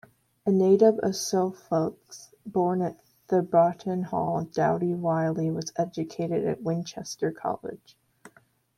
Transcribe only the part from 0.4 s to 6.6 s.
A native of Suffolk, born at Theberton Hall, Doughty-Wylie was educated